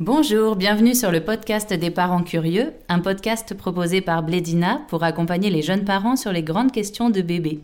[0.00, 5.50] Bonjour, bienvenue sur le podcast des parents curieux, un podcast proposé par Blédina pour accompagner
[5.50, 7.60] les jeunes parents sur les grandes questions de bébé.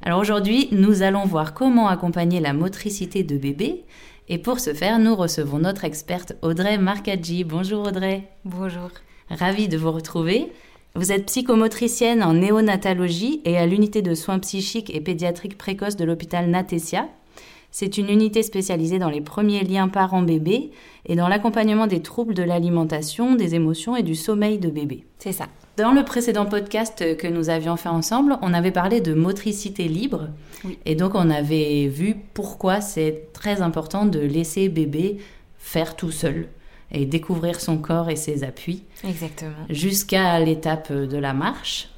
[0.00, 3.82] Alors aujourd'hui, nous allons voir comment accompagner la motricité de bébé.
[4.28, 7.42] Et pour ce faire, nous recevons notre experte Audrey Marcaggi.
[7.42, 8.22] Bonjour Audrey.
[8.44, 8.90] Bonjour.
[9.28, 10.52] Ravie de vous retrouver.
[10.94, 16.04] Vous êtes psychomotricienne en néonatologie et à l'unité de soins psychiques et pédiatriques précoces de
[16.04, 17.08] l'hôpital Natesia.
[17.70, 20.70] C'est une unité spécialisée dans les premiers liens parents-bébés
[21.06, 25.04] et dans l'accompagnement des troubles de l'alimentation, des émotions et du sommeil de bébé.
[25.18, 25.46] C'est ça.
[25.76, 30.28] Dans le précédent podcast que nous avions fait ensemble, on avait parlé de motricité libre.
[30.86, 35.18] Et donc on avait vu pourquoi c'est très important de laisser bébé
[35.58, 36.48] faire tout seul
[36.90, 38.82] et découvrir son corps et ses appuis.
[39.06, 39.52] Exactement.
[39.68, 41.90] Jusqu'à l'étape de la marche.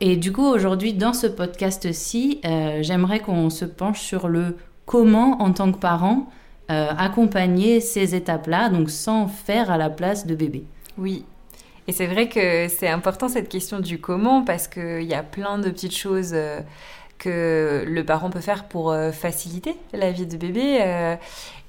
[0.00, 5.40] Et du coup, aujourd'hui, dans ce podcast-ci, euh, j'aimerais qu'on se penche sur le comment,
[5.42, 6.28] en tant que parent,
[6.70, 10.64] euh, accompagner ces étapes-là, donc sans faire à la place de bébé.
[10.98, 11.24] Oui.
[11.88, 15.58] Et c'est vrai que c'est important cette question du comment parce qu'il y a plein
[15.58, 16.60] de petites choses euh,
[17.18, 21.16] que le parent peut faire pour faciliter la vie de bébé.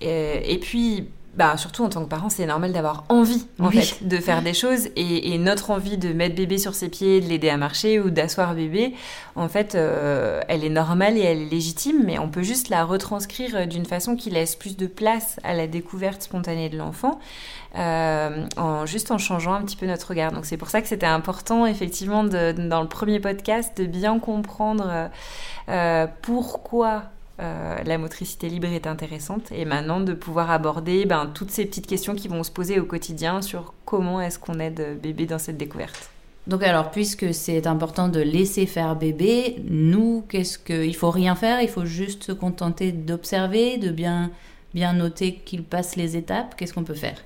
[0.01, 4.17] et puis, bah, surtout en tant que parent, c'est normal d'avoir envie en fait, de
[4.17, 7.57] faire des choses et, notre envie de mettre bébé sur ses pieds, de l'aider à
[7.57, 8.93] marcher ou d'asseoir bébé,
[9.35, 12.85] en fait, euh, elle est normale et elle est légitime, mais on peut juste la
[12.85, 17.19] retranscrire d'une façon qui laisse plus de place à la découverte spontanée de l'enfant,
[17.77, 20.31] euh, en, juste en changeant un petit peu notre regard.
[20.31, 24.19] Donc c'est pour ça que c'était important effectivement de, dans le premier podcast de bien
[24.19, 25.09] comprendre
[25.69, 27.05] euh, pourquoi
[27.39, 29.51] euh, la motricité libre est intéressante.
[29.51, 32.85] Et maintenant de pouvoir aborder ben, toutes ces petites questions qui vont se poser au
[32.85, 36.09] quotidien sur comment est-ce qu'on aide bébé dans cette découverte.
[36.45, 41.35] Donc alors, puisque c'est important de laisser faire bébé, nous, qu'est-ce que il faut rien
[41.35, 44.29] faire, il faut juste se contenter d'observer, de bien
[44.73, 46.55] bien noter qu'il passe les étapes.
[46.57, 47.17] Qu'est-ce qu'on peut faire?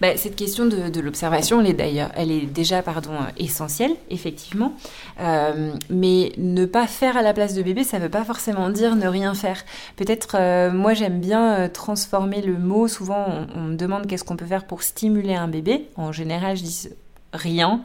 [0.00, 4.74] Bah, Cette question de, l'observation, elle est d'ailleurs, elle est déjà pardon essentielle, effectivement.
[5.20, 8.70] Euh, mais ne pas faire à la place de bébé, ça ne veut pas forcément
[8.70, 9.64] dire ne rien faire.
[9.96, 12.88] Peut-être, euh, moi j'aime bien euh, transformer le mot.
[12.88, 15.88] Souvent, on, me demande qu'est-ce qu'on peut faire pour stimuler un bébé.
[15.96, 16.88] En général, je dis
[17.32, 17.82] rien,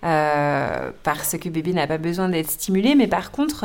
[0.00, 2.94] parce que bébé n'a pas besoin d'être stimulé.
[2.94, 3.64] Mais par contre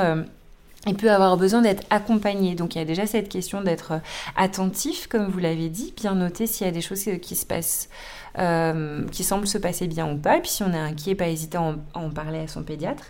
[0.86, 2.56] il peut avoir besoin d'être accompagné.
[2.56, 4.00] Donc il y a déjà cette question d'être euh,
[4.36, 7.46] attentif, comme vous l'avez dit, bien noter s'il y a des choses euh, qui se
[7.46, 7.90] passent,
[8.38, 10.38] euh, qui semblent se passer bien ou pas.
[10.38, 13.06] Et puis si on est inquiet, pas hésiter à en, parler à son pédiatre.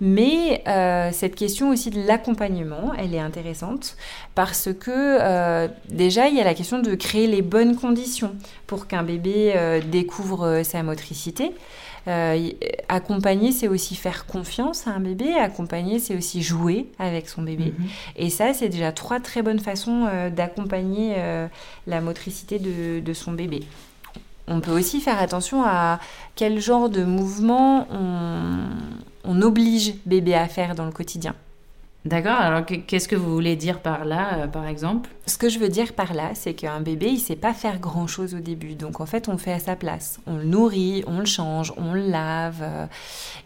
[0.00, 0.62] Mais
[1.12, 3.96] cette question aussi de l'accompagnement, elle est intéressante
[4.34, 8.34] parce que déjà il y a la question de créer les bonnes conditions
[8.66, 11.52] pour qu'un bébé découvre sa motricité.
[12.08, 12.50] Euh,
[12.88, 15.34] accompagner, c'est aussi faire confiance à un bébé.
[15.34, 17.74] Accompagner, c'est aussi jouer avec son bébé.
[17.76, 17.86] Mhm.
[18.16, 21.48] Et ça, c'est déjà trois très bonnes façons euh, d'accompagner euh,
[21.86, 23.64] la motricité de, son bébé.
[24.46, 25.98] On peut aussi faire attention à
[26.36, 27.88] quel genre de mouvement
[29.24, 31.34] on oblige bébé à faire dans le quotidien.
[32.06, 35.10] D'accord, alors qu'est-ce que vous voulez dire par là, euh, par exemple?
[35.26, 37.80] Ce que je veux dire par là, c'est qu'un bébé, il ne sait pas faire
[37.80, 38.76] grand-chose au début.
[38.76, 40.20] Donc en fait, on fait à sa place.
[40.24, 42.60] On le nourrit, on le change, on le lave.
[42.62, 42.86] Euh,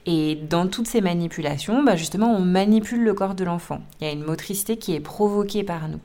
[0.05, 3.81] et dans toutes ces manipulations, bah justement, on manipule le corps de l'enfant.
[3.99, 6.01] Il y a une motricité qui est provoquée par nous.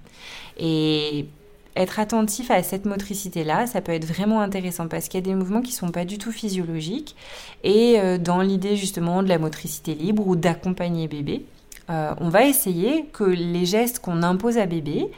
[0.57, 1.27] Et
[1.75, 5.35] être attentif à cette motricité-là, ça peut être vraiment intéressant parce qu'il y a des
[5.35, 7.17] mouvements qui ne sont pas du tout physiologiques.
[7.65, 11.45] Et euh, dans l'idée justement de la motricité libre ou d'accompagner bébé,
[11.87, 15.11] on va essayer que les gestes qu'on impose à bébé,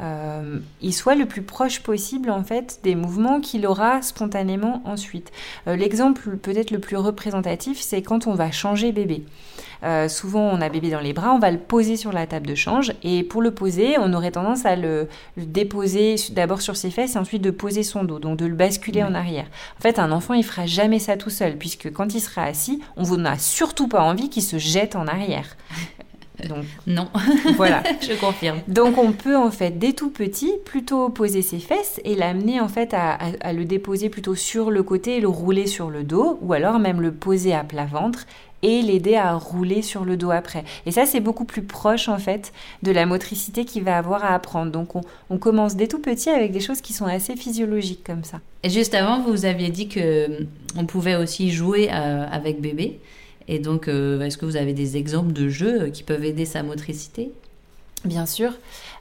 [0.00, 0.58] euh,
[0.90, 5.30] soient le plus proche possible en fait des mouvements qu'il aura spontanément ensuite.
[5.66, 9.24] Euh, l'exemple peut-être le plus représentatif, c'est quand on va changer bébé.
[10.08, 12.54] souvent, on a bébé dans les bras, on va le poser sur la table de
[12.54, 15.08] change et pour le poser, on aurait tendance à le,
[15.38, 19.02] déposer d'abord sur ses fesses et ensuite de poser son dos, donc de le basculer
[19.02, 19.46] en arrière.
[19.78, 22.80] En fait, un enfant, il fera jamais ça tout seul puisque quand il sera assis,
[22.96, 25.56] on n'a surtout pas envie qu'il se jette en arrière.
[26.48, 27.08] Donc, non.
[27.56, 27.82] voilà.
[28.00, 28.60] Je confirme.
[28.68, 32.68] Donc, on peut en fait, dès tout petit, plutôt poser ses fesses et l'amener en
[32.68, 33.18] fait à,
[33.52, 37.00] le déposer plutôt sur le côté et le rouler sur le dos, ou alors même
[37.00, 38.26] le poser à plat ventre
[38.62, 40.64] et l'aider à rouler sur le dos après.
[40.86, 42.52] Et ça, c'est beaucoup plus proche en fait
[42.82, 44.70] de la motricité qu'il va avoir à apprendre.
[44.70, 48.40] Donc, on, commence dès tout petit avec des choses qui sont assez physiologiques comme ça.
[48.62, 50.46] Et juste avant, vous aviez dit que
[50.76, 53.00] on pouvait aussi jouer euh, avec bébé.
[53.50, 56.62] Et donc, euh, est-ce que vous avez des exemples de jeux qui peuvent aider sa
[56.62, 57.32] motricité?
[58.04, 58.52] Bien sûr,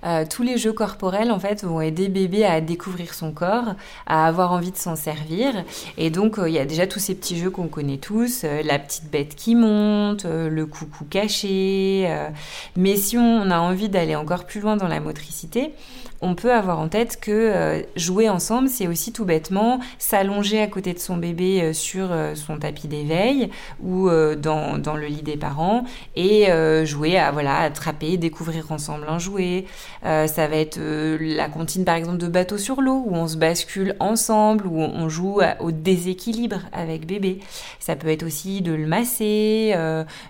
[0.05, 3.75] euh, tous les jeux corporels en fait vont aider bébé à découvrir son corps,
[4.07, 5.65] à avoir envie de s'en servir.
[5.97, 8.61] Et donc euh, il y a déjà tous ces petits jeux qu'on connaît tous, euh,
[8.63, 12.09] la petite bête qui monte, le coucou caché.
[12.75, 15.71] mais si on a envie d'aller encore plus loin dans la motricité,
[16.21, 20.93] on peut avoir en tête que jouer ensemble, c'est aussi tout bêtement s'allonger à côté
[20.93, 23.49] de son bébé sur son tapis d'éveil
[23.81, 25.85] ou dans, dans, le lit des parents
[26.15, 26.47] et
[26.85, 29.65] jouer à voilà attraper, découvrir ensemble un jouet.
[30.03, 30.79] Ça va être
[31.19, 35.09] la comptine par exemple de bateau sur l'eau où on se bascule ensemble, où on
[35.09, 37.39] joue au déséquilibre avec bébé.
[37.79, 39.73] Ça peut être aussi de le masser,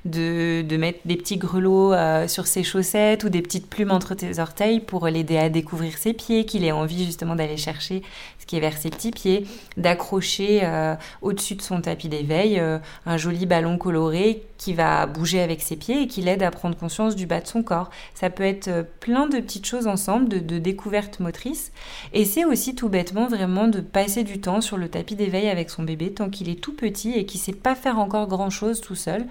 [0.06, 1.94] de, de mettre des petits grelots
[2.28, 6.14] sur ses chaussettes ou des petites plumes entre tes orteils pour l'aider à découvrir ses
[6.14, 8.02] pieds, qu'il ait envie justement d'aller chercher
[8.40, 9.46] ce qui est vers ses petits pieds,
[9.78, 15.42] d'accrocher euh, au-dessus de son tapis d'éveil euh, un joli ballon coloré qui va bouger
[15.42, 17.90] avec ses pieds et qui l'aide à prendre conscience du bas de son corps.
[18.14, 21.72] Ça peut être euh, plein de petites choses ensemble, de, découvertes motrices.
[22.14, 25.70] Et c'est aussi tout bêtement vraiment de passer du temps sur le tapis d'éveil avec
[25.70, 28.82] son bébé tant qu'il est tout petit et qu'il ne sait pas faire encore grand-chose
[28.82, 29.26] tout seul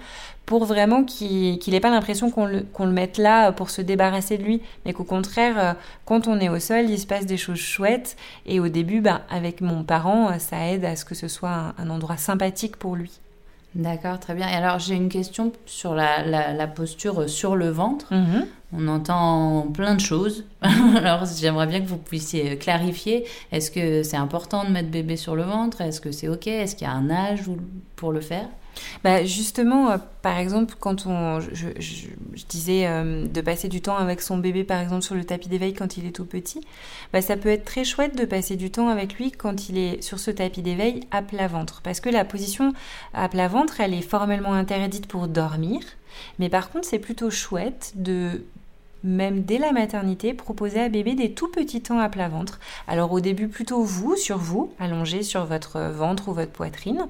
[0.47, 4.63] pour vraiment qu'il n'ait pas l'impression qu'on le, mette là pour se débarrasser de lui,
[4.83, 5.75] mais qu'au contraire,
[6.05, 8.17] quand on est au sol, il se passe des choses chouettes.
[8.47, 11.89] Et au début, bah, avec mon parent, ça aide à ce que ce soit un
[11.91, 13.19] endroit sympathique pour lui.
[13.75, 14.49] D'accord, très bien.
[14.49, 18.13] Et alors j'ai une question sur la, posture sur le ventre.
[18.13, 18.45] Mhm.
[18.73, 20.45] On entend plein de choses.
[20.61, 23.25] alors j'aimerais bien que vous puissiez clarifier.
[23.51, 25.81] Est-ce que c'est important de mettre bébé sur le ventre?
[25.81, 26.47] Est-ce que c'est OK?
[26.47, 27.41] Est-ce qu'il y a un âge
[27.95, 28.47] pour le faire?
[29.03, 31.67] Bah justement, euh, par exemple, quand on, je,
[32.47, 35.73] disais euh, de passer du temps avec son bébé, par exemple, sur le tapis d'éveil
[35.73, 36.61] quand il est tout petit,
[37.13, 40.01] bah, ça peut être très chouette de passer du temps avec lui quand il est
[40.01, 41.81] sur ce tapis d'éveil à plat ventre.
[41.81, 42.73] Parce que la position
[43.13, 45.81] à plat ventre, elle est formellement interdite pour dormir.
[46.39, 48.43] Mais par contre, c'est plutôt chouette de
[49.03, 52.59] même dès la maternité, proposer à bébé des tout petits temps à plat ventre.
[52.87, 57.07] Alors au début plutôt vous, sur vous, allongé sur votre ventre ou votre poitrine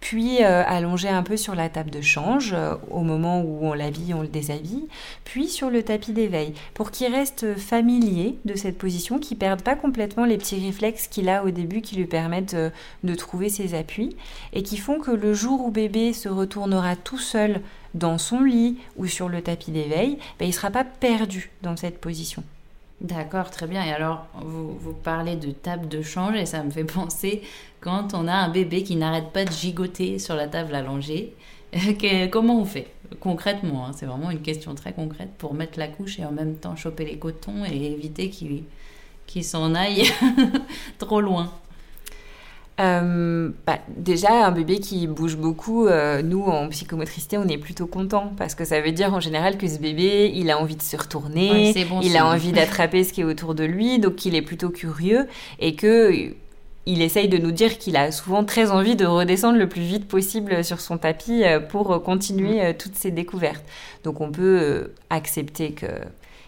[0.00, 3.74] puis euh, allonger un peu sur la table de change euh, au moment où on
[3.74, 4.88] l'habille, on le déshabille,
[5.24, 9.76] puis sur le tapis d'éveil pour qu'il reste familier de cette position, qu'il perde pas
[9.76, 12.70] complètement les petits réflexes qu'il a au début qui lui permettent euh,
[13.04, 14.16] de trouver ses appuis
[14.52, 17.60] et qui font que le jour où bébé se retournera tout seul
[17.94, 21.76] dans son lit ou sur le tapis d'éveil, ben, il ne sera pas perdu dans
[21.76, 22.42] cette position.
[23.00, 23.82] D'accord, très bien.
[23.84, 27.42] Et alors, vous, vous, parlez de table de change et ça me fait penser
[27.80, 31.34] quand on a un bébé qui n'arrête pas de gigoter sur la table allongée.
[32.30, 32.88] comment on fait
[33.20, 33.92] concrètement hein?
[33.94, 37.04] C'est vraiment une question très concrète pour mettre la couche et en même temps choper
[37.04, 40.02] les cotons et éviter qu'il s'en aille
[40.98, 41.50] trop loin.
[42.80, 47.86] Euh, bah, déjà, un bébé qui bouge beaucoup, euh, nous en psychomotricité, on est plutôt
[47.86, 50.82] content parce que ça veut dire en général que ce bébé, il a envie de
[50.82, 54.42] se retourner, il a envie d'attraper ce qui est autour de lui, donc il est
[54.42, 55.26] plutôt curieux
[55.58, 56.32] et que
[56.86, 60.08] il essaye de nous dire qu'il a souvent très envie de redescendre le plus vite
[60.08, 63.64] possible sur son tapis euh, pour continuer toutes ses découvertes.
[64.04, 65.86] Donc on peut accepter que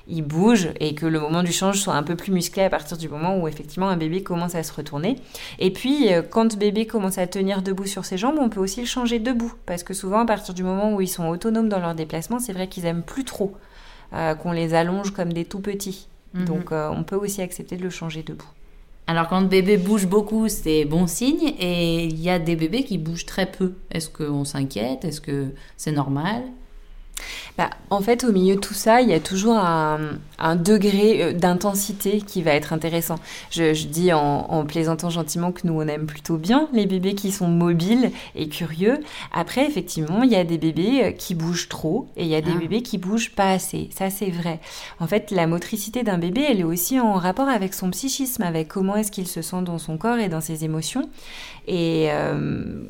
[0.08, 2.96] il bouge et que le moment du change soit un peu plus musclé à partir
[2.96, 5.16] du moment où effectivement un bébé commence à se retourner.
[5.58, 8.81] Et puis euh, quand bébé commence à tenir debout sur ses jambes, on peut aussi
[8.81, 11.81] le changer debout parce que souvent à partir du moment où ils sont autonomes dans
[11.81, 13.54] leur déplacement, c'est vrai qu'ils aiment plus trop
[14.14, 16.08] euh, qu'on les allonge comme des tout petits.
[16.34, 16.44] Mhm.
[16.44, 18.48] Donc euh, on peut aussi accepter de le changer debout.
[19.06, 22.98] Alors quand bébé bouge beaucoup, c'est bon signe et il y a des bébés qui
[22.98, 23.75] bougent très peu.
[23.90, 25.05] Est-ce qu'on s'inquiète?
[25.05, 26.43] Est-ce que c'est normal?
[27.58, 29.98] Bah, en fait, au milieu de tout ça, il y a toujours un,
[30.56, 33.17] degré euh, d'intensité qui va être intéressant.
[33.50, 37.48] Je, dis en, plaisantant gentiment que nous, on aime plutôt bien les bébés qui sont
[37.48, 39.00] mobiles et curieux.
[39.32, 42.41] Après, effectivement, il y a des bébés euh, qui bougent trop et il y a
[42.41, 42.58] des ah.
[42.58, 43.88] bébés qui bougent pas assez.
[43.93, 44.60] Ça, c'est vrai.
[45.00, 48.69] En fait, la motricité d'un bébé, elle est aussi en rapport avec son psychisme, avec
[48.69, 51.08] comment est-ce qu'il se sent dans son corps et dans ses émotions.
[51.67, 52.08] Et...
[52.10, 52.84] Euh,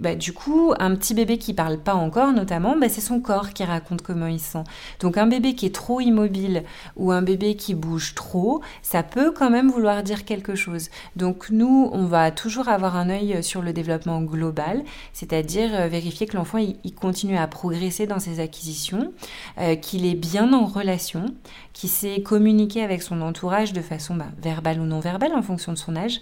[0.00, 3.52] bah, du coup, un petit bébé qui parle pas encore, notamment, bah, c'est son corps
[3.52, 4.64] qui raconte comment il sent.
[5.00, 6.64] Donc, un bébé qui est trop immobile
[6.96, 10.88] ou un bébé qui bouge trop, ça peut quand même vouloir dire quelque chose.
[11.16, 16.26] Donc, nous, on va toujours avoir un œil sur le développement global, c'est-à-dire euh, vérifier
[16.26, 19.12] que l'enfant il, continue à progresser dans ses acquisitions,
[19.58, 21.26] euh, qu'il est bien en relation,
[21.72, 25.72] qu'il sait communiquer avec son entourage de façon bah, verbale ou non verbale en fonction
[25.72, 26.20] de son âge.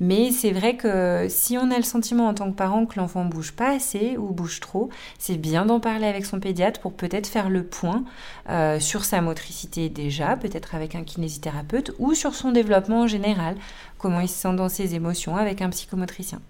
[0.00, 3.24] Mais c'est vrai que si on a le sentiment en tant que parent que l'enfant
[3.24, 7.26] bouge pas assez ou bouge trop, c'est bien d'en parler avec son pédiatre pour peut-être
[7.26, 8.04] faire le point
[8.48, 13.56] euh, sur sa motricité déjà, peut-être avec un kinésithérapeute, ou sur son développement en général,
[13.98, 16.40] comment il se sent dans ses émotions avec un psychomotricien.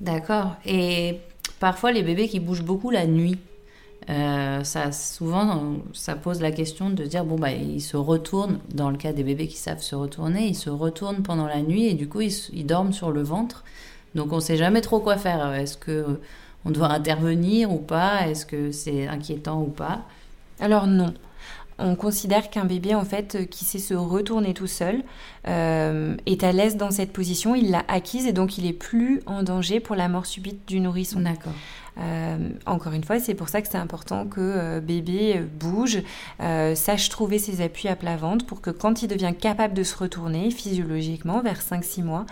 [0.00, 0.56] D'accord.
[0.64, 1.18] Et
[1.60, 3.38] parfois les bébés qui bougent beaucoup la nuit,
[4.10, 8.90] euh, ça, souvent, ça pose la question de dire bon, bah, ils se retournent, dans
[8.90, 11.94] le cas des bébés qui savent se retourner, ils se retournent pendant la nuit et
[11.94, 13.64] du coup, ils, dorment sur le ventre.
[14.14, 15.52] Donc, on sait jamais trop quoi faire.
[15.52, 16.20] Est-ce que
[16.64, 18.26] on doit intervenir ou pas?
[18.28, 20.02] Est-ce que c'est inquiétant ou pas?
[20.60, 21.12] Alors, non
[21.78, 25.02] on considère qu'un bébé en fait qui sait se retourner tout seul
[25.48, 29.22] euh, est à l'aise dans cette position, il l'a acquise et donc il est plus
[29.26, 31.20] en danger pour la mort subite du nourrisson.
[31.20, 31.54] D'accord.
[32.00, 36.02] Euh, encore une fois, c'est pour ça que c'est important que euh, bébé bouge,
[36.40, 39.82] euh, sache trouver ses appuis à plat ventre pour que quand il devient capable de
[39.82, 42.26] se retourner physiologiquement vers 5-6 mois,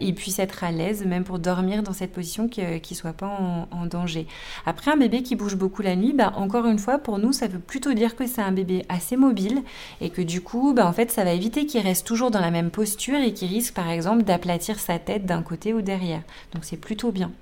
[0.00, 3.26] il puisse être à l'aise même pour dormir dans cette position qu'il ne soit pas
[3.70, 4.26] en, danger.
[4.64, 7.46] Après, un bébé qui bouge beaucoup la nuit, bah, encore une fois, pour nous, ça
[7.46, 9.62] veut plutôt dire que c'est un bébé assez mobile
[10.00, 12.45] et que du coup, bah, en fait, ça va éviter qu'il reste toujours dans la
[12.50, 16.22] même posture et qu'il risque par exemple d'aplatir sa tête d'un côté ou derrière.
[16.52, 17.32] Donc c'est plutôt bien.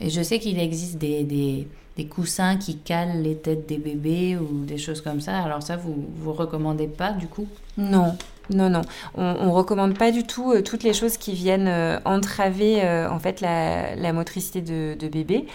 [0.00, 4.36] Et je sais qu'il existe des, des, des, coussins qui calent les têtes des bébés
[4.36, 5.38] ou des choses comme ça.
[5.38, 7.46] Alors ça, vous vous recommandez pas du coup?
[7.78, 8.16] Non,
[8.50, 8.82] non, non.
[9.14, 13.10] On, ne recommande pas du tout euh, toutes les choses qui viennent euh, entraver euh,
[13.10, 15.46] en fait la, la motricité de, de bébé.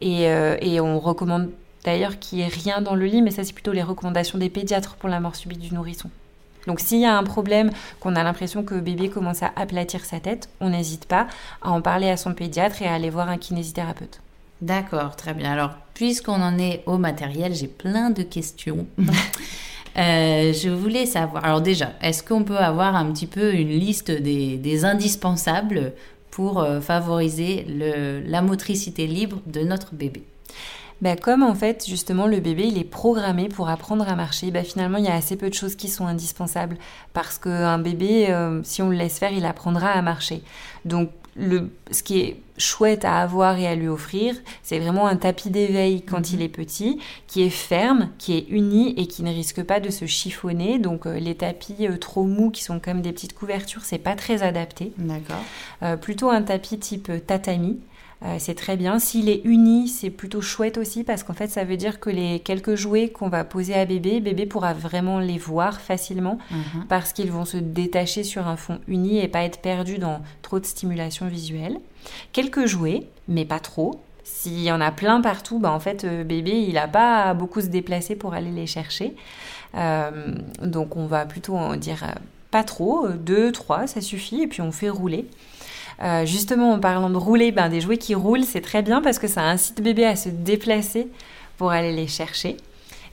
[0.00, 1.50] Et, et on recommande
[1.84, 4.48] d'ailleurs qu'il n'y ait rien dans le lit, mais ça c'est plutôt les recommandations des
[4.48, 6.10] pédiatres pour la mort subite du nourrisson.
[6.68, 10.20] Donc s'il y a un problème, qu'on a l'impression que bébé commence à aplatir sa
[10.20, 11.26] tête, on n'hésite pas
[11.62, 14.20] à en parler à son pédiatre et à aller voir un kinésithérapeute.
[14.60, 15.50] D'accord, très bien.
[15.50, 18.86] Alors, puisqu'on en est au matériel, j'ai plein de questions.
[19.96, 24.12] Euh, je voulais savoir, alors déjà, est-ce qu'on peut avoir un petit peu une liste
[24.12, 25.92] des, indispensables
[26.30, 27.66] pour euh, favoriser
[28.24, 30.22] la motricité libre de notre bébé?
[31.00, 34.64] Bah, comme en fait justement le bébé il est programmé pour apprendre à marcher, bah,
[34.64, 36.76] finalement il y a assez peu de choses qui sont indispensables
[37.12, 40.42] parce qu'un bébé, euh, si on le laisse faire, il apprendra à marcher.
[40.84, 45.14] Donc le, ce qui est chouette à avoir et à lui offrir, c'est vraiment un
[45.14, 46.42] tapis d'éveil quand il mhm.
[46.42, 50.06] est petit, qui est ferme, qui est uni et qui ne risque pas de se
[50.06, 50.80] chiffonner.
[50.80, 54.16] Donc euh, les tapis euh, trop mous qui sont comme des petites couvertures, c'est pas
[54.16, 54.92] très adapté.
[54.98, 55.44] D'accord.
[56.00, 57.78] plutôt un tapis type tatami.
[58.24, 58.98] Euh, c'est très bien.
[58.98, 62.40] S'il est uni, c'est plutôt chouette aussi parce qu'en fait, ça veut dire que les
[62.40, 66.86] quelques jouets qu'on va poser à bébé, bébé pourra vraiment les voir facilement mhm.
[66.88, 70.58] parce qu'ils vont se détacher sur un fond uni et pas être perdus dans trop
[70.58, 71.78] de stimulation visuelle.
[72.32, 74.00] Quelques jouets, mais pas trop.
[74.24, 77.60] S'il y en a plein partout, bah en fait, euh, bébé, il n'a pas beaucoup
[77.60, 79.14] se déplacer pour aller les chercher.
[79.76, 82.04] Euh, donc, on va plutôt en dire
[82.50, 85.28] pas trop, deux, trois, ça suffit, et puis on fait rouler.
[86.02, 89.18] Euh, justement, en parlant de rouler, ben, des jouets qui roulent, c'est très bien parce
[89.18, 91.08] que ça incite bébé à se déplacer
[91.56, 92.56] pour aller les chercher.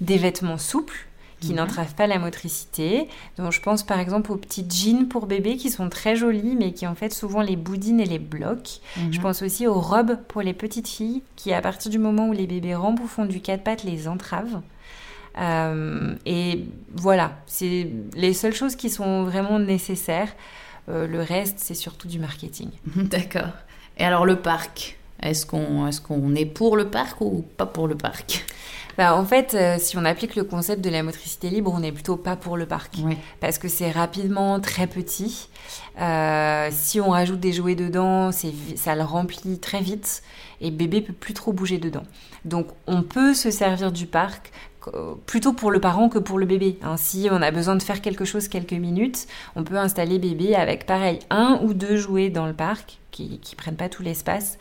[0.02, 1.08] Des vêtements souples
[1.40, 1.58] qui mhm.
[1.58, 3.08] n'entravent pas la motricité.
[3.38, 6.72] Donc je pense par exemple aux petits jeans pour bébé qui sont très jolis mais
[6.72, 8.80] qui en fait souvent les boudinent et les bloquent.
[8.98, 9.14] Mhm.
[9.14, 12.34] Je pense aussi aux robes pour les petites filles qui à partir du moment où
[12.34, 14.62] les bébés rampent ou font du quatre pattes les entravent.
[15.38, 20.34] Euh, et voilà, c'est les seules choses qui sont vraiment nécessaires.
[20.90, 22.70] Euh, le reste, c'est surtout du marketing.
[22.96, 23.54] D'accord.
[23.98, 27.88] Et alors le parc Est-ce qu'on est, qu'on est pour le parc ou pas pour
[27.88, 28.46] le parc?
[28.98, 31.92] Bah, en fait, euh, si on applique le concept de la motricité libre, on n'est
[31.92, 32.96] plutôt pas pour le parc.
[33.42, 35.50] Parce que c'est rapidement très petit.
[36.00, 40.24] Euh, si on rajoute des jouets dedans, ça le remplit très vite
[40.62, 42.04] et bébé peut plus trop bouger dedans.
[42.46, 44.52] Donc on peut se servir du parc
[45.26, 46.78] plutôt pour le parent que pour le bébé.
[46.84, 46.98] Hein.
[46.98, 50.86] Si on a besoin de faire quelque chose quelques minutes, on peut installer bébé avec
[50.86, 54.58] pareil un ou deux jouets dans le parc qui, qui prennent pas tout l'espace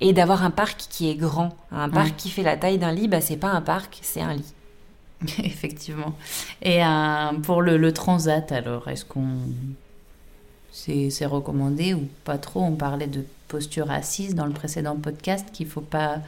[0.00, 1.56] et d'avoir un parc qui est grand.
[1.72, 4.34] Un parc qui fait la taille d'un lit, bah c'est pas un parc, c'est un
[4.34, 4.54] lit.
[5.38, 6.14] Effectivement.
[6.62, 9.26] Et euh, pour le, le, transat alors, est-ce qu'on
[10.70, 12.62] c'est recommandé ou pas trop?
[12.62, 16.18] On parlait de posture assise dans le précédent podcast qu'il faut pas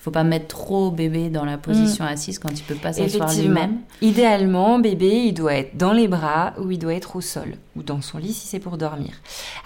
[0.00, 2.08] il faut pas mettre trop bébé dans la position mm.
[2.08, 3.80] assise quand il peut pas s'asseoir lui-même.
[4.00, 7.82] Idéalement, bébé, il doit être dans les bras ou il doit être au sol ou
[7.82, 9.10] dans son lit si c'est pour dormir.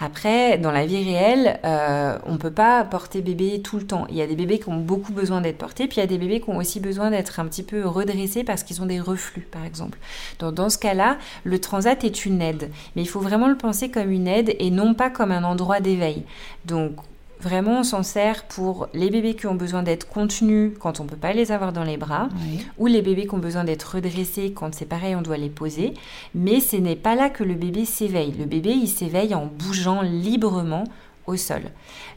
[0.00, 4.09] Après, dans la vie réelle, euh, on peut pas porter bébé tout le temps.
[4.11, 6.09] Il y a des bébés qui ont beaucoup besoin d'être portés, puis il y a
[6.09, 8.99] des bébés qui ont aussi besoin d'être un petit peu redressés parce qu'ils ont des
[8.99, 9.99] reflux, par exemple.
[10.41, 13.88] Donc dans ce cas-là, le transat est une aide, mais il faut vraiment le penser
[13.88, 16.25] comme une aide et non pas comme un endroit d'éveil.
[16.64, 16.97] Donc
[17.45, 21.09] Vraiment, on s'en sert pour les bébés qui ont besoin d'être contenus quand on ne
[21.11, 22.31] peut pas les avoir dans les bras,
[22.79, 25.93] ou les bébés qui ont besoin d'être redressés quand c'est pareil, on doit les poser.
[26.35, 28.33] Mais ce n'est pas là que le bébé s'éveille.
[28.39, 30.85] Le bébé, il s'éveille en bougeant librement
[31.27, 31.63] au sol.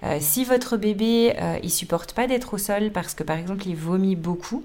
[0.03, 3.67] Euh, si votre bébé euh, il supporte pas d'être au sol parce que par exemple
[3.67, 4.63] il vomit beaucoup,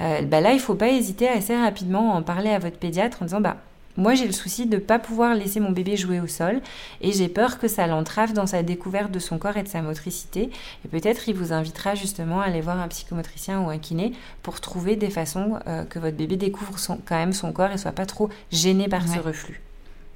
[0.00, 3.22] euh, bah là il faut pas hésiter assez rapidement à en parler à votre pédiatre
[3.22, 3.56] en disant bah
[3.96, 6.60] moi, j'ai le souci de ne pas pouvoir laisser mon bébé jouer au sol
[7.00, 9.82] et j'ai peur que ça l'entrave dans sa découverte de son corps et de sa
[9.82, 10.50] motricité.
[10.84, 14.60] Et peut-être il vous invitera justement à aller voir un psychomotricien ou un kiné pour
[14.60, 18.06] trouver des façons euh, que votre bébé découvre quand même son corps et soit pas
[18.06, 19.60] trop gêné par ce reflux.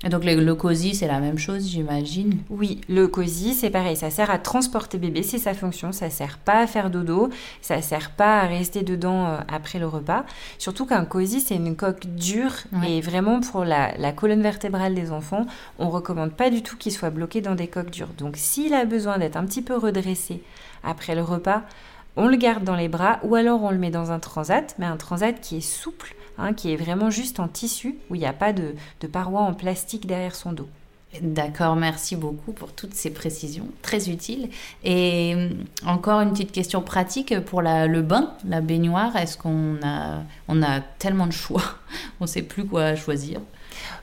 [0.05, 2.39] Et donc le, COSI, c'est la même chose, j'imagine.
[2.51, 6.37] Oui, le COSI, c'est pareil, ça sert à transporter bébé, c'est sa fonction, ça sert
[6.37, 7.31] pas à faire dodo,
[7.63, 10.27] ça sert pas à rester dedans euh, après le repas.
[10.59, 12.53] Surtout qu'un COSI, c'est une coque dure.
[12.87, 15.47] Et vraiment pour la, la, colonne vertébrale des enfants,
[15.79, 18.13] on recommande pas du tout qu'il soit bloqué dans des coques dures.
[18.19, 20.43] Donc s'il a besoin d'être un petit peu redressé
[20.83, 21.63] après le repas,
[22.17, 24.87] on le garde dans les bras ou alors on le met dans un transat, mais
[24.87, 28.27] un transat qui est souple Hein, qui est vraiment juste en tissu, où il n'y
[28.27, 30.69] a pas de, de paroi en plastique derrière son dos.
[31.23, 34.49] D'accord, merci beaucoup pour toutes ces précisions, très utiles.
[34.83, 39.15] Et hum, encore une petite question pratique pour le bain, la baignoire.
[39.15, 41.63] Est-ce qu'on a, on a tellement de choix?
[42.21, 43.41] On ne sait plus quoi choisir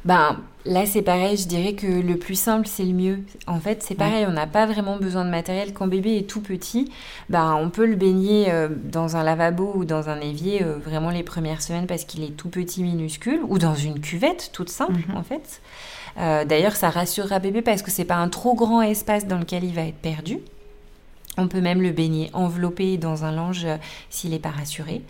[0.06, 3.20] ben, là, c'est pareil, je dirais que le plus simple, c'est le mieux.
[3.48, 5.74] En fait, c'est pareil, on n'a pas vraiment besoin de matériel.
[5.74, 6.92] Quand bébé est tout petit,
[7.30, 11.10] ben, on peut le baigner euh, dans un lavabo ou dans un évier euh, vraiment
[11.10, 15.02] les premières semaines parce qu'il est tout petit, minuscule, ou dans une cuvette toute simple,
[15.08, 15.18] mhm.
[15.18, 15.62] en fait.
[16.18, 19.64] Euh, d'ailleurs, ça rassurera bébé parce que c'est pas un trop grand espace dans lequel
[19.64, 20.40] il va être perdu.
[21.38, 23.78] On peut même le baigner enveloppé dans un linge euh,
[24.10, 25.02] s'il n'est pas rassuré.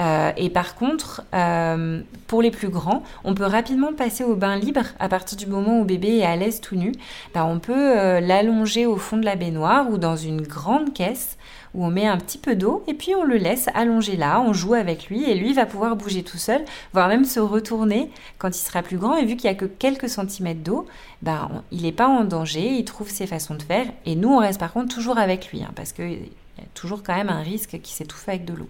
[0.00, 4.56] Euh, et par contre, euh, pour les plus grands, on peut rapidement passer au bain
[4.56, 6.92] libre à partir du moment où bébé est à l'aise tout nu.
[7.34, 11.38] Ben, on peut l'allonger au fond de la baignoire ou dans une grande caisse
[11.74, 14.52] où on met un petit peu d'eau et puis on le laisse allonger là, on
[14.52, 18.48] joue avec lui et lui va pouvoir bouger tout seul, voire même se retourner quand
[18.48, 20.86] il sera plus grand et vu qu'il n'y a que quelques centimètres d'eau,
[21.22, 24.38] ben, il n'est pas en danger, il trouve ses façons de faire et nous on
[24.38, 27.42] reste par contre toujours avec lui hein, parce qu'il y a toujours quand même un
[27.42, 28.68] risque qu'il s'étouffe avec de l'eau.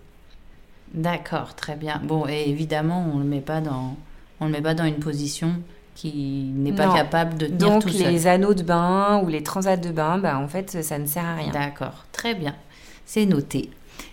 [0.93, 2.01] D'accord, très bien.
[2.03, 3.97] Bon, et évidemment, on ne le met pas dans,
[4.41, 5.55] on le met pas dans une position
[5.95, 9.91] qui n'est pas capable de tenir Donc, les anneaux de bain ou les transats de
[9.91, 11.53] bain, ben, en fait, ça ne sert à rien.
[11.53, 12.55] D'accord, très bien.
[13.13, 13.71] C'est noté.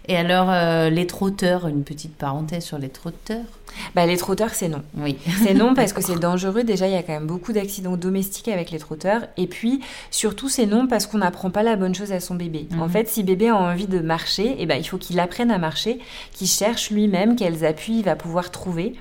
[0.08, 3.46] Et alors, euh, les trotteurs, une petite parenthèse sur les trotteurs
[3.94, 4.82] bah, Les trotteurs, c'est non.
[4.98, 5.20] Oui.
[5.44, 6.63] C'est non parce que c'est dangereux.
[6.63, 9.27] Déjà, il y a quand même beaucoup d'accidents domestiques avec les trotteurs.
[9.38, 12.68] Et puis, surtout, c'est non parce qu'on n'apprend pas la bonne chose à son bébé.
[12.74, 12.89] En mhm.
[12.89, 16.00] fait, si bébé a envie de marcher, eh ben, il faut qu'il apprenne à marcher,
[16.34, 18.96] qu'il cherche lui-même quels appuis il va pouvoir trouver.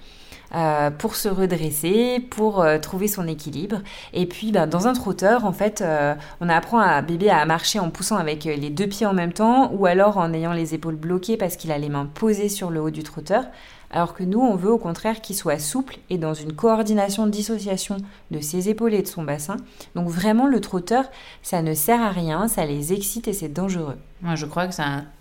[0.54, 3.80] Euh, pour se redresser, pour euh, trouver son équilibre.
[4.12, 7.80] Et puis, ben, dans un trotteur, en fait, euh, on apprend à bébé à marcher
[7.80, 10.94] en poussant avec les deux pieds en même temps, ou alors en ayant les épaules
[10.94, 13.44] bloquées parce qu'il a les mains posées sur le haut du trotteur.
[13.90, 17.30] Alors que nous, on veut au contraire qu'il soit souple et dans une coordination de
[17.30, 17.96] dissociation
[18.30, 19.56] de ses épaules et de son bassin.
[19.94, 21.04] Donc vraiment, le trotteur,
[21.42, 23.96] ça ne sert à rien, ça les excite et c'est dangereux.
[24.22, 24.74] Moi, je crois que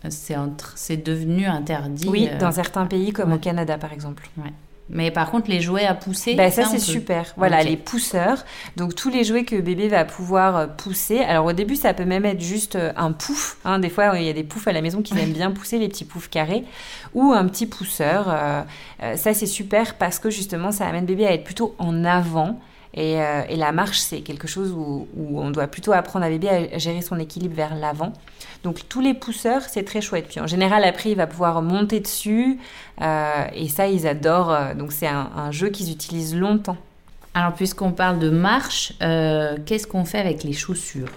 [0.10, 2.10] c'est devenu interdit.
[2.10, 4.30] Oui, dans certains pays comme au Canada, par exemple.
[4.38, 4.52] Ouais.
[4.90, 6.36] Mais par contre, les jouets à pousser.
[6.36, 7.34] Bah, ça, c'est super.
[7.38, 8.46] Voilà, les pousseurs.
[8.76, 11.20] Donc, tous les jouets que bébé va pouvoir euh, pousser.
[11.20, 13.58] Alors, au début, ça peut même être juste euh, un pouf.
[13.66, 13.80] Hein.
[13.80, 15.88] Des fois, il y a des poufs à la maison qui aiment bien pousser, les
[15.88, 16.64] petits poufs carrés.
[17.16, 18.26] Ou un petit pousseur.
[18.30, 22.60] Euh, ça, c'est super parce que justement, ça amène bébé à être plutôt en avant.
[22.98, 23.18] Et,
[23.56, 27.20] la marche, c'est quelque chose où, on doit plutôt apprendre à bébé à gérer son
[27.20, 28.14] équilibre vers l'avant.
[28.66, 30.28] Donc tous les pousseurs, c'est très chouette.
[30.28, 32.58] Puis en général, après, il va pouvoir monter dessus.
[33.02, 34.52] Euh, et ça, ils adorent.
[34.52, 36.78] Euh, donc c'est un, jeu qu'ils utilisent longtemps.
[37.36, 41.10] Alors puisqu'on parle de marche, euh, qu'est-ce qu'on fait avec les chaussures?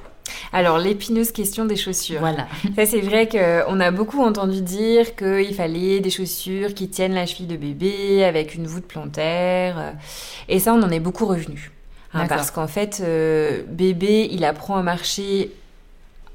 [0.52, 2.20] Alors, l'épineuse question des chaussures.
[2.20, 2.46] Voilà.
[2.76, 7.26] Ça, c'est vrai qu'on a beaucoup entendu dire qu'il fallait des chaussures qui tiennent la
[7.26, 9.94] cheville de bébé avec une voûte plantaire.
[10.48, 11.70] Et ça, on en est beaucoup revenu.
[12.14, 13.02] Hein, parce qu'en fait,
[13.68, 15.50] bébé, il apprend à marcher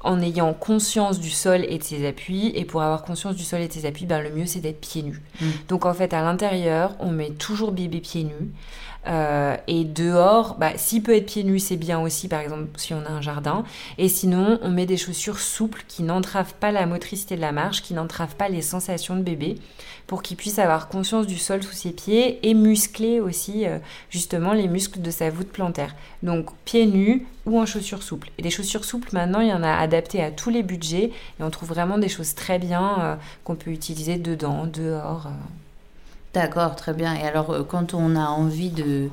[0.04, 2.52] en ayant conscience du sol et de ses appuis.
[2.54, 4.80] Et pour avoir conscience du sol et de ses appuis, ben, le mieux c'est d'être
[4.80, 5.20] pieds nus.
[5.40, 5.46] Mm.
[5.68, 8.52] Donc en fait, à l'intérieur, on met toujours bébé pieds nus.
[9.06, 12.94] Euh, et dehors, bah, s'il peut être pieds nus, c'est bien aussi, par exemple, si
[12.94, 13.64] on a un jardin.
[13.98, 17.82] Et sinon, on met des chaussures souples qui n'entravent pas la motricité de la marche,
[17.82, 19.56] qui n'entravent pas les sensations de bébé,
[20.06, 23.78] pour qu'il puisse avoir conscience du sol sous ses pieds et muscler aussi, euh,
[24.10, 25.94] justement, les muscles de sa voûte plantaire.
[26.22, 28.30] Donc, pieds nus ou en chaussures souples.
[28.38, 31.10] Et des chaussures souples, maintenant, il y en a adaptées à tous les budgets.
[31.40, 35.28] Et on trouve vraiment des choses très bien euh, qu'on peut utiliser dedans, dehors.
[36.34, 37.14] D'accord, très bien.
[37.14, 39.08] Et alors, euh, quand on a envie de,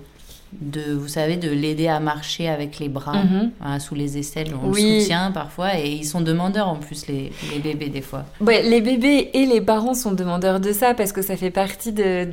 [0.60, 3.52] de vous savez, de l'aider à marcher avec les bras mhm.
[3.62, 7.32] hein, sous les aisselles, on le soutient parfois, et ils sont demandeurs en plus, les,
[7.52, 8.26] les bébés, des fois.
[8.42, 11.94] Ouais, les bébés et les parents sont demandeurs de ça, parce que ça fait partie
[11.94, 12.28] de,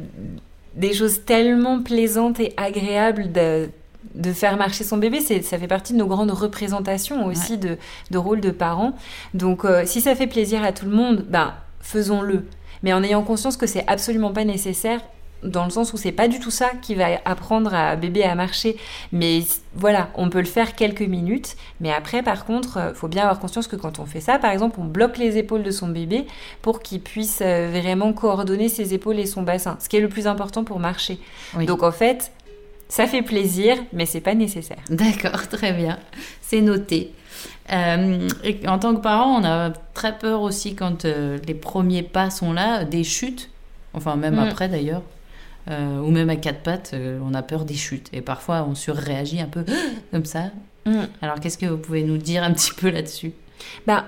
[0.74, 3.68] des choses tellement plaisantes et agréables de,
[4.14, 7.78] de faire marcher son bébé, ça fait partie de nos grandes représentations aussi de,
[8.10, 8.94] de, rôle de parents.
[9.34, 12.44] Donc, euh, si ça fait plaisir à tout le monde, ben, faisons-le
[12.82, 15.00] mais en ayant conscience que c'est absolument pas nécessaire
[15.42, 18.34] dans le sens où c'est pas du tout ça qui va apprendre à bébé à
[18.34, 18.76] marcher.
[19.12, 19.40] Mais
[19.74, 21.56] voilà, on peut le faire quelques minutes.
[21.80, 24.50] Mais après, par contre, euh, faut bien avoir conscience que quand on fait ça, par
[24.50, 26.26] exemple, on bloque les épaules de son bébé
[26.62, 29.76] pour qu'il puisse euh, vraiment coordonner ses épaules et son bassin.
[29.80, 31.18] Ce qui est le plus important pour marcher.
[31.66, 32.32] Donc en fait,
[32.88, 34.78] ça fait plaisir, mais c'est pas nécessaire.
[34.90, 35.98] D'accord, très bien.
[36.40, 37.12] C'est noté.
[37.72, 42.30] Euh, et en tant que parent, on a très peur aussi quand les premiers pas
[42.30, 43.50] sont là, des chutes.
[43.94, 44.40] Enfin, même mm.
[44.40, 45.02] après d'ailleurs.
[45.70, 48.08] Euh, ou même à quatre pattes, euh, on a peur des chutes.
[48.12, 49.64] Et parfois, on surréagit un peu
[50.10, 50.50] comme ça.
[50.86, 51.04] Mm.
[51.20, 53.32] Alors, qu'est-ce que vous pouvez nous dire un petit peu là-dessus?
[53.86, 54.06] Bah,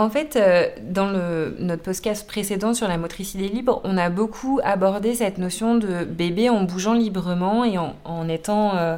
[0.00, 4.58] en fait, euh, dans le, notre podcast précédent sur la motricité libre, on a beaucoup
[4.64, 8.96] abordé cette notion de bébé en bougeant librement et en, étant euh,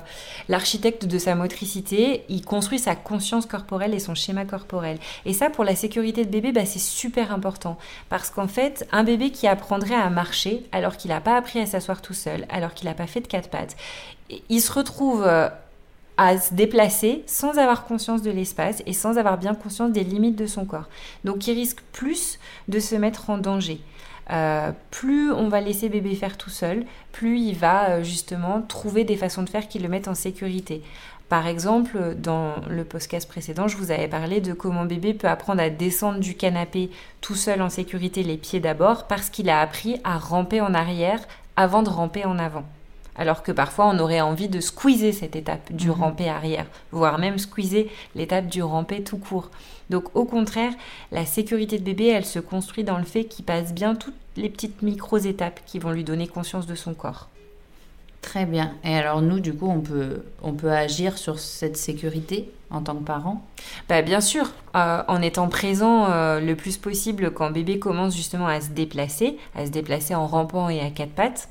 [0.49, 2.25] l'architecte de sa motricité.
[2.29, 4.99] Il construit sa conscience corporelle et son schéma corporel.
[5.27, 7.79] Et ça, pour la sécurité de bébé, bah, c'est super important.
[8.09, 11.67] Parce qu'en fait, un bébé qui apprendrait à marcher alors qu'il n'a pas appris à
[11.67, 13.77] s'asseoir tout seul, alors qu'il n'a pas fait de quatre pattes,
[14.49, 15.27] il se retrouve...
[16.25, 20.37] À se déplacer sans avoir conscience de l'espace et sans avoir bien conscience des limites
[20.37, 20.89] de son corps.
[21.25, 23.81] Donc il risque plus de se mettre en danger.
[24.31, 29.03] Euh, plus on va laisser bébé faire tout seul, plus il va euh, justement trouver
[29.03, 30.83] des façons de faire qui le mettent en sécurité.
[31.29, 35.61] Par exemple, dans le podcast précédent, je vous avais parlé de comment bébé peut apprendre
[35.61, 40.01] à descendre du canapé tout seul en sécurité, les pieds d'abord, parce qu'il a appris
[40.05, 41.19] à ramper en arrière
[41.57, 42.65] avant de ramper en avant
[43.17, 45.95] alors que parfois on aurait envie de squeezer cette étape du mhm.
[45.95, 49.51] rampé arrière, voire même squeezer l'étape du rampé tout court.
[49.91, 50.73] Donc au contraire,
[51.11, 54.49] la sécurité de bébé, elle se construit dans le fait qu'il passe bien toutes les
[54.49, 57.29] petites micro-étapes qui vont lui donner conscience de son corps.
[58.23, 58.73] Très bien.
[58.85, 62.95] Et alors nous, du coup, on peut, on peut agir sur cette sécurité en tant
[62.95, 63.45] que parent?
[63.89, 68.47] Bah, Bien sûr, euh, en étant présent euh, le plus possible quand bébé commence justement
[68.47, 71.49] à se déplacer, à se déplacer en rampant et à quatre pattes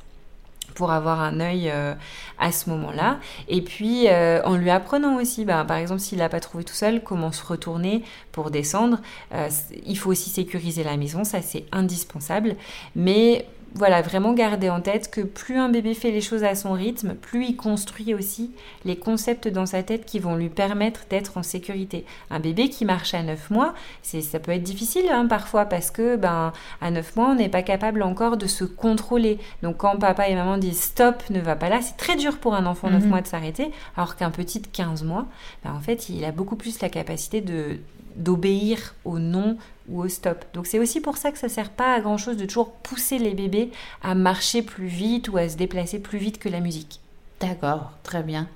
[0.73, 1.93] pour avoir un œil euh,
[2.39, 3.19] à ce moment-là.
[3.47, 6.73] Et puis euh, en lui apprenant aussi, bah, par exemple s'il n'a pas trouvé tout
[6.73, 8.99] seul, comment se retourner pour descendre.
[9.33, 9.49] Euh,
[9.85, 12.55] il faut aussi sécuriser la maison, ça c'est indispensable.
[12.95, 16.73] Mais voilà, vraiment garder en tête que plus un bébé fait les choses à son
[16.73, 18.51] rythme, plus il construit aussi
[18.83, 22.05] les concepts dans sa tête qui vont lui permettre d'être en sécurité.
[22.29, 26.17] Un bébé qui marche à 9 mois, ça peut être difficile hein, parfois parce que
[26.17, 29.39] ben, à 9 mois, on n'est pas capable encore de se contrôler.
[29.63, 32.55] Donc quand papa et maman disent stop, ne va pas là, c'est très dur pour
[32.55, 33.09] un enfant de 9 mhm.
[33.09, 35.27] mois de s'arrêter, alors qu'un petit de 15 mois,
[35.63, 37.77] ben, en fait, il a beaucoup plus la capacité de
[38.15, 39.57] d'obéir au non
[39.89, 40.45] ou au stop.
[40.53, 43.17] Donc c'est aussi pour ça que ça sert pas à grand chose de toujours pousser
[43.17, 43.71] les bébés
[44.03, 46.99] à marcher plus vite ou à se déplacer plus vite que la musique.
[47.39, 48.47] D'accord, très bien.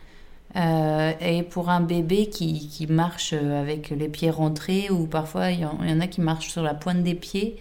[0.55, 5.59] Euh, et pour un bébé qui, qui, marche avec les pieds rentrés ou parfois il
[5.59, 7.57] y, en a qui marchent sur la pointe des pieds,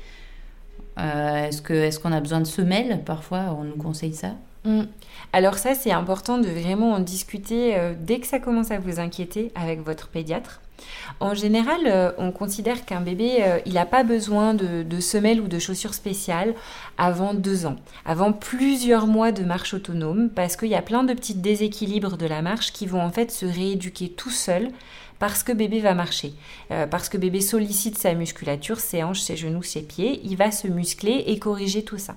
[0.99, 3.57] euh, est-ce qu'on est qu'on a besoin de semelles Parfois?
[3.59, 4.35] On nous conseille ça?
[4.65, 4.85] Mm.
[5.35, 9.01] Alors ça c'est important de vraiment en discuter euh, dès que ça commence à vous
[9.01, 10.61] inquiéter avec votre pédiatre.
[11.19, 15.49] En général, euh, on considère qu'un bébé, euh, il n'a pas besoin de, semelles ou
[15.49, 16.55] de chaussures spéciales
[16.99, 17.75] avant deux ans,
[18.05, 22.27] avant plusieurs mois de marche autonome, parce qu'il y a plein de petits déséquilibres de
[22.27, 24.69] la marche qui vont en fait se rééduquer tout seul
[25.19, 26.35] parce que bébé va marcher,
[26.91, 30.69] parce que bébé sollicite sa musculature, ses hanches, ses genoux, ses pieds, il va se
[30.69, 32.15] muscler et corriger tout ça.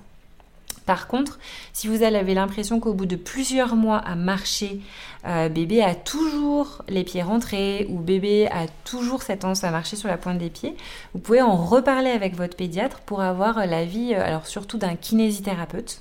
[0.88, 1.38] Par contre,
[1.74, 4.80] si vous avez l'impression qu'au bout de plusieurs mois à marcher,
[5.26, 9.96] euh, bébé a toujours les pieds rentrés ou bébé a toujours cette tendance à marcher
[9.96, 10.74] sur la pointe des pieds,
[11.12, 16.00] vous pouvez en reparler avec votre pédiatre pour avoir l'avis, euh, alors surtout d'un kinésithérapeute.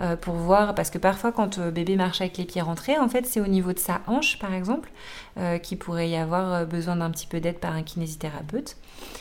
[0.00, 3.26] Euh, pour voir, parce que parfois quand bébé marche avec les pieds rentrés, en fait
[3.26, 4.90] c'est au niveau de sa hanche par exemple,
[5.62, 8.76] qu'il pourrait y avoir besoin d'un petit peu d'aide par un kinésithérapeute.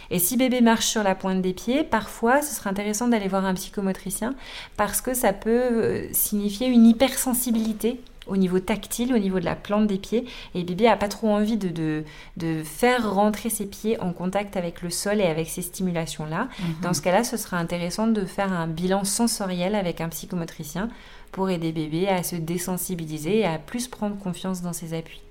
[0.09, 3.45] Et si bébé marche sur la pointe des pieds, parfois ce serait intéressant d'aller voir
[3.45, 4.35] un psychomotricien
[4.77, 9.87] parce que ça peut signifier une hypersensibilité au niveau tactile, au niveau de la plante
[9.87, 10.25] des pieds.
[10.55, 12.03] Et bébé a pas trop envie de,
[12.37, 16.47] de, faire rentrer ses pieds en contact avec le sol et avec ces stimulations-là.
[16.59, 16.75] Mhm.
[16.81, 20.89] Dans ce cas-là, ce sera intéressant de faire un bilan sensoriel avec un psychomotricien
[21.31, 25.21] pour aider bébé à se désensibiliser et à plus prendre confiance dans ses appuis.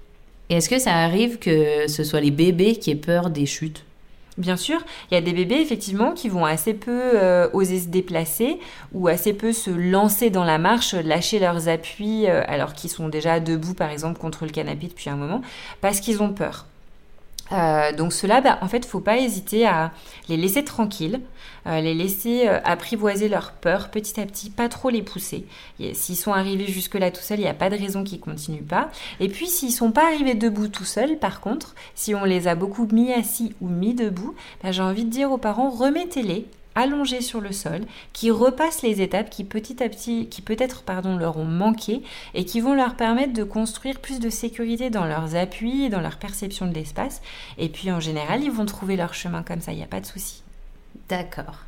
[0.48, 3.84] Et est-ce que ça arrive que ce soit les bébés qui aient peur des chutes?
[4.40, 7.88] Bien sûr, il y a des bébés effectivement qui vont assez peu euh, oser se
[7.88, 8.58] déplacer
[8.94, 13.10] ou assez peu se lancer dans la marche, lâcher leurs appuis euh, alors qu'ils sont
[13.10, 15.42] déjà debout par exemple contre le canapé depuis un moment
[15.82, 16.69] parce qu'ils ont peur.
[17.52, 19.92] Euh, donc cela, bah, en fait, faut pas hésiter à
[20.28, 21.20] les laisser tranquilles,
[21.66, 25.46] euh, les laisser euh, apprivoiser leur peur petit à petit, pas trop les pousser.
[25.92, 28.90] S'ils sont arrivés jusque-là tout seuls, il n'y a pas de raison qu'ils continuent pas.
[29.18, 32.54] Et puis s'ils sont pas arrivés debout tout seuls, par contre, si on les a
[32.54, 37.20] beaucoup mis assis ou mis debout, bah, j'ai envie de dire aux parents, remettez-les allongés
[37.20, 41.36] sur le sol, qui repassent les étapes qui petit à petit, qui peut-être pardon, leur
[41.36, 42.02] ont manqué
[42.34, 46.16] et qui vont leur permettre de construire plus de sécurité dans leurs appuis, dans leur
[46.16, 47.22] perception de l'espace.
[47.58, 50.00] Et puis en général, ils vont trouver leur chemin comme ça, il n'y a pas
[50.00, 50.42] de souci.
[51.08, 51.64] D'accord.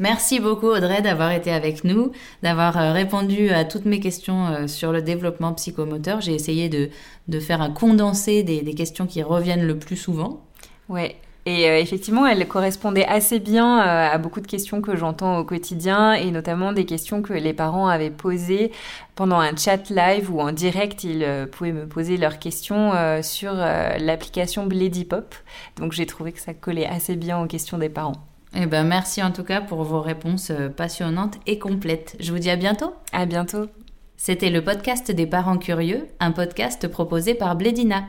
[0.00, 2.12] Merci beaucoup Audrey d'avoir été avec nous,
[2.44, 6.20] d'avoir euh, répondu à toutes mes questions euh, sur le développement psychomoteur.
[6.20, 10.40] J'ai essayé de, faire un condensé des, des questions qui reviennent le plus souvent.
[10.88, 15.38] Ouais, et euh, effectivement, elle correspondait assez bien euh, à beaucoup de questions que j'entends
[15.38, 18.70] au quotidien et notamment des questions que les parents avaient posées
[19.14, 21.04] pendant un chat live ou en direct.
[21.04, 25.34] Ils euh, pouvaient me poser leurs questions sur l'application Blady Pop.
[25.76, 28.26] Donc j'ai trouvé que ça collait assez bien aux questions des parents.
[28.54, 32.16] Eh ben, merci en tout cas pour vos réponses passionnantes et complètes.
[32.20, 32.94] Je vous dis à bientôt.
[33.12, 33.66] À bientôt.
[34.16, 38.04] C'était le podcast des parents curieux, un podcast proposé par Blédina.